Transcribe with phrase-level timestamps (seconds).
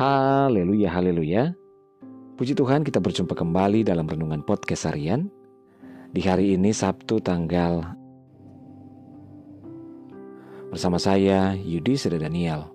[0.00, 1.52] Haleluya, haleluya.
[2.40, 5.28] Puji Tuhan kita berjumpa kembali dalam Renungan Podcast Harian.
[6.16, 7.84] Di hari ini Sabtu tanggal
[10.72, 12.72] bersama saya Yudi Seda Daniel.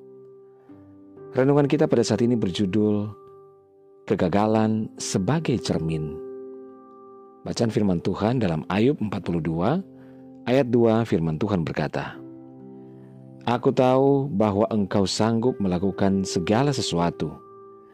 [1.33, 3.09] Renungan kita pada saat ini berjudul
[4.05, 6.13] Kegagalan sebagai cermin.
[7.41, 12.21] Bacaan firman Tuhan dalam Ayub 42 ayat 2 firman Tuhan berkata,
[13.45, 17.29] Aku tahu bahwa engkau sanggup melakukan segala sesuatu,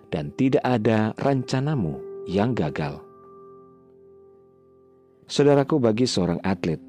[0.08, 3.04] dan tidak ada rencanamu yang gagal.
[5.28, 6.80] Saudaraku, bagi seorang atlet,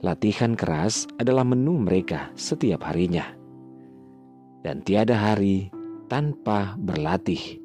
[0.00, 3.36] latihan keras adalah menu mereka setiap harinya,
[4.64, 5.68] dan tiada hari
[6.08, 7.60] tanpa berlatih.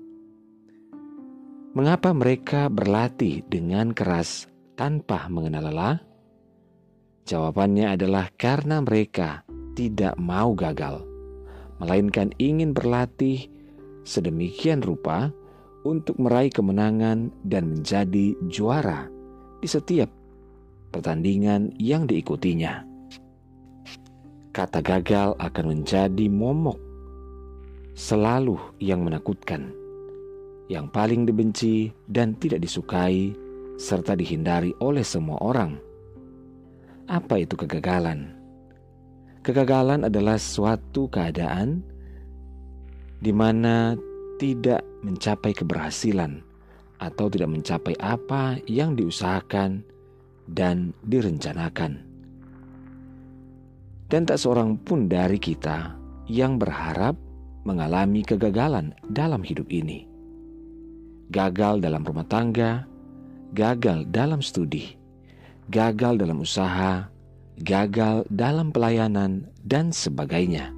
[1.79, 5.97] Mengapa mereka berlatih dengan keras tanpa mengenal lelah?
[7.23, 9.44] Jawabannya adalah karena mereka
[9.75, 11.03] tidak mau gagal,
[11.83, 13.51] melainkan ingin berlatih
[14.07, 15.29] sedemikian rupa
[15.85, 19.11] untuk meraih kemenangan dan menjadi juara
[19.59, 20.09] di setiap
[20.89, 22.87] pertandingan yang diikutinya.
[24.55, 26.79] Kata gagal akan menjadi momok
[27.91, 29.75] selalu yang menakutkan,
[30.71, 33.35] yang paling dibenci dan tidak disukai,
[33.75, 35.75] serta dihindari oleh semua orang.
[37.11, 38.44] Apa itu kegagalan?
[39.45, 41.85] Kegagalan adalah suatu keadaan
[43.21, 43.93] di mana
[44.41, 46.41] tidak mencapai keberhasilan
[46.97, 49.85] atau tidak mencapai apa yang diusahakan
[50.49, 52.01] dan direncanakan.
[54.09, 55.93] Dan tak seorang pun dari kita
[56.25, 57.13] yang berharap
[57.69, 60.09] mengalami kegagalan dalam hidup ini.
[61.29, 62.89] Gagal dalam rumah tangga,
[63.53, 64.97] gagal dalam studi,
[65.69, 67.13] gagal dalam usaha,
[67.59, 70.75] gagal dalam pelayanan, dan sebagainya.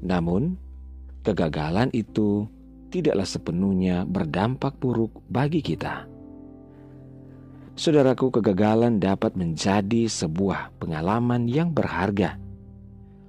[0.00, 0.56] Namun,
[1.22, 2.48] kegagalan itu
[2.88, 6.08] tidaklah sepenuhnya berdampak buruk bagi kita.
[7.76, 12.40] Saudaraku, kegagalan dapat menjadi sebuah pengalaman yang berharga.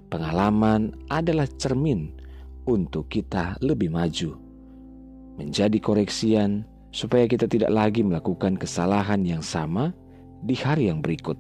[0.08, 2.16] Pengalaman adalah cermin
[2.64, 4.40] untuk kita lebih maju,
[5.36, 6.64] menjadi koreksian
[6.96, 9.92] supaya kita tidak lagi melakukan kesalahan yang sama
[10.48, 11.36] di hari yang berikut.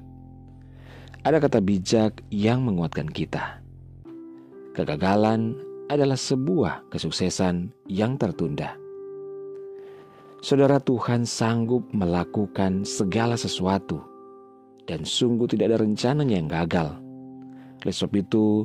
[1.28, 3.60] Ada kata bijak yang menguatkan kita.
[4.72, 5.60] Kegagalan
[5.92, 8.80] adalah sebuah kesuksesan yang tertunda.
[10.40, 14.00] Saudara Tuhan sanggup melakukan segala sesuatu
[14.88, 16.96] dan sungguh tidak ada rencananya yang gagal.
[17.84, 18.64] Oleh sebab itu,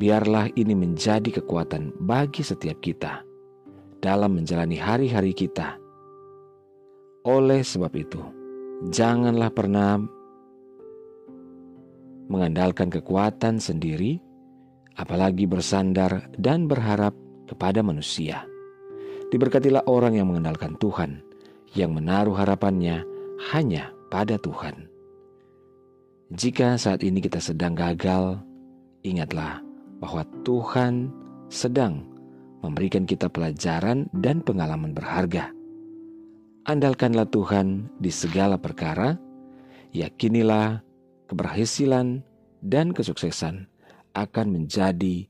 [0.00, 3.20] biarlah ini menjadi kekuatan bagi setiap kita
[4.00, 5.76] dalam menjalani hari-hari kita.
[7.28, 8.24] Oleh sebab itu,
[8.88, 10.00] janganlah pernah
[12.28, 14.20] mengandalkan kekuatan sendiri,
[14.96, 17.12] apalagi bersandar dan berharap
[17.48, 18.46] kepada manusia.
[19.32, 21.24] Diberkatilah orang yang mengandalkan Tuhan,
[21.74, 23.02] yang menaruh harapannya
[23.50, 24.86] hanya pada Tuhan.
[26.34, 28.38] Jika saat ini kita sedang gagal,
[29.02, 29.60] ingatlah
[29.98, 31.10] bahwa Tuhan
[31.48, 32.04] sedang
[32.60, 35.52] memberikan kita pelajaran dan pengalaman berharga.
[36.64, 39.20] Andalkanlah Tuhan di segala perkara,
[39.92, 40.83] yakinilah
[41.34, 42.22] keberhasilan,
[42.62, 43.66] dan kesuksesan
[44.14, 45.26] akan menjadi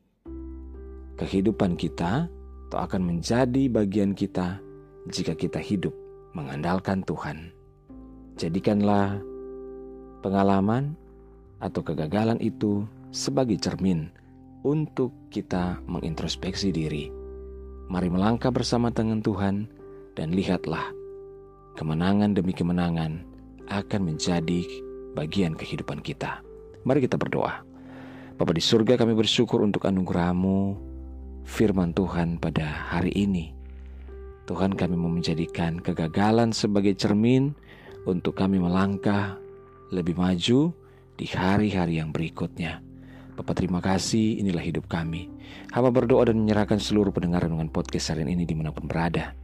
[1.17, 2.29] kehidupan kita
[2.69, 4.61] atau akan menjadi bagian kita
[5.09, 5.97] jika kita hidup
[6.37, 7.57] mengandalkan Tuhan.
[8.37, 9.17] Jadikanlah
[10.21, 10.93] pengalaman
[11.65, 14.13] atau kegagalan itu sebagai cermin
[14.61, 17.09] untuk kita mengintrospeksi diri.
[17.89, 19.73] Mari melangkah bersama tangan Tuhan
[20.13, 20.93] dan lihatlah
[21.81, 23.25] kemenangan demi kemenangan
[23.73, 24.84] akan menjadi
[25.15, 26.43] bagian kehidupan kita.
[26.85, 27.63] Mari kita berdoa.
[28.35, 30.75] Bapa di surga kami bersyukur untuk anugerahmu,
[31.47, 33.55] firman Tuhan pada hari ini.
[34.45, 37.57] Tuhan kami mau menjadikan kegagalan sebagai cermin
[38.05, 39.41] untuk kami melangkah
[39.89, 40.75] lebih maju
[41.17, 42.83] di hari-hari yang berikutnya.
[43.35, 45.27] Bapak terima kasih, inilah hidup kami.
[45.75, 49.35] Hamba berdoa dan menyerahkan seluruh pendengaran dengan podcast harian ini di mana pun berada.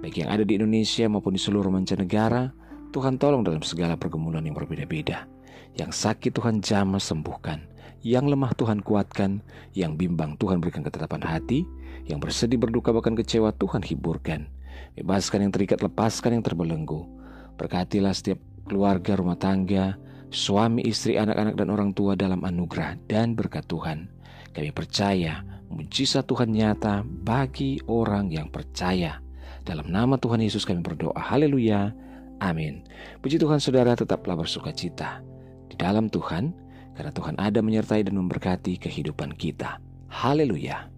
[0.00, 2.52] Baik yang ada di Indonesia maupun di seluruh mancanegara,
[2.90, 5.30] Tuhan tolong dalam segala pergumulan yang berbeda-beda.
[5.78, 7.62] Yang sakit Tuhan jamah sembuhkan.
[8.02, 9.38] Yang lemah Tuhan kuatkan.
[9.78, 11.62] Yang bimbang Tuhan berikan ketetapan hati.
[12.10, 14.50] Yang bersedih berduka bahkan kecewa Tuhan hiburkan.
[14.98, 17.06] Bebaskan yang terikat, lepaskan yang terbelenggu.
[17.54, 19.94] Berkatilah setiap keluarga rumah tangga,
[20.34, 24.10] suami, istri, anak-anak, dan orang tua dalam anugerah dan berkat Tuhan.
[24.50, 29.22] Kami percaya mujizat Tuhan nyata bagi orang yang percaya.
[29.62, 31.14] Dalam nama Tuhan Yesus kami berdoa.
[31.14, 31.94] Haleluya.
[32.40, 32.84] Amin.
[33.20, 35.20] Puji Tuhan saudara tetaplah bersuka cita
[35.68, 36.56] di dalam Tuhan,
[36.96, 39.76] karena Tuhan ada menyertai dan memberkati kehidupan kita.
[40.08, 40.88] Haleluya.